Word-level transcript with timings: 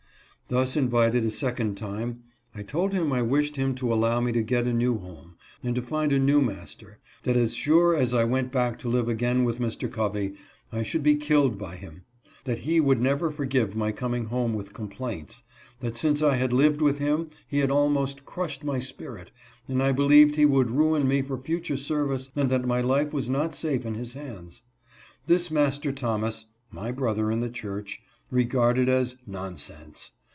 Thus 0.47 0.75
invited 0.75 1.23
a 1.23 1.31
second 1.31 1.75
time, 1.77 2.23
I 2.53 2.61
told 2.61 2.91
him 2.91 3.13
I 3.13 3.21
wished 3.21 3.55
him 3.55 3.73
to 3.75 3.93
allow 3.93 4.19
me 4.19 4.33
to 4.33 4.41
get 4.41 4.67
a 4.67 4.73
new 4.73 4.97
home, 4.99 5.35
and 5.63 5.73
to 5.75 5.81
find 5.81 6.11
a 6.11 6.19
new 6.19 6.41
master; 6.41 6.99
that 7.23 7.37
as 7.37 7.53
sure 7.55 7.95
as 7.95 8.13
I 8.13 8.25
went 8.25 8.51
back 8.51 8.77
to 8.79 8.89
live 8.89 9.07
again 9.07 9.45
with 9.45 9.59
Mr. 9.59 9.89
Covey, 9.89 10.33
I 10.69 10.83
should 10.83 11.03
be 11.03 11.15
killed 11.15 11.57
by 11.57 11.77
him; 11.77 12.03
that 12.43 12.59
he 12.59 12.81
would 12.81 12.99
never 13.01 13.31
forgive 13.31 13.77
my 13.77 13.93
coming 13.93 14.25
home 14.25 14.53
with 14.53 14.73
complaints; 14.73 15.43
that 15.79 15.95
since 15.95 16.21
I 16.21 16.35
had 16.35 16.51
lived 16.51 16.81
with 16.81 16.97
him 16.97 17.29
he 17.47 17.59
had 17.59 17.71
almost 17.71 18.25
crushed 18.25 18.61
my 18.65 18.77
spirit, 18.77 19.31
and 19.69 19.81
I 19.81 19.93
believed 19.93 20.35
he 20.35 20.45
would 20.45 20.69
ruin 20.71 21.07
me 21.07 21.21
for 21.21 21.37
future 21.37 21.77
service 21.77 22.29
and 22.35 22.49
that 22.49 22.67
my 22.67 22.81
life 22.81 23.13
was 23.13 23.29
not 23.29 23.55
safe 23.55 23.85
in 23.85 23.95
his 23.95 24.15
hands. 24.15 24.63
This 25.27 25.49
Master 25.49 25.93
Thomas 25.93 26.47
(my 26.73 26.91
brother 26.91 27.31
in 27.31 27.39
the 27.39 27.49
church') 27.49 28.01
regarded 28.29 28.89
as" 28.89 29.15
non 29.25 29.55
sense." 29.55 30.11